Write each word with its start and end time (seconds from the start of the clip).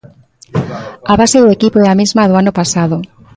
A 1.11 1.13
base 1.19 1.37
do 1.41 1.49
equipo 1.57 1.77
é 1.85 1.87
a 1.89 1.99
mesma 2.01 2.27
do 2.29 2.35
ano 2.41 2.55
pasado. 2.59 2.97